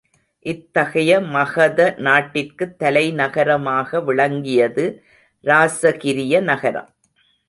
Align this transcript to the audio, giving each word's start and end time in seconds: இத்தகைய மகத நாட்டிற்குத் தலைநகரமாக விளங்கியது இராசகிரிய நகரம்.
இத்தகைய 0.45 1.19
மகத 1.19 1.95
நாட்டிற்குத் 1.97 2.79
தலைநகரமாக 2.79 4.01
விளங்கியது 4.01 5.03
இராசகிரிய 5.43 6.41
நகரம். 6.41 6.89